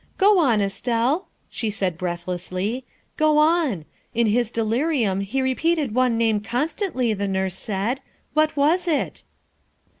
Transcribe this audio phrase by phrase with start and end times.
[0.17, 2.85] "Go on, Estelle," she said breathlessly,"
[3.21, 3.85] go on.
[4.15, 8.01] In his delirium he repeated one name constantly, the nurse said.
[8.33, 9.21] What was it?"